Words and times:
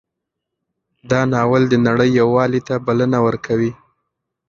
دا 1.09 1.19
ناول 1.33 1.63
د 1.69 1.75
نړۍ 1.87 2.09
یووالي 2.21 2.61
ته 2.67 2.75
بلنه 2.87 3.17
ورکوي. 3.27 3.71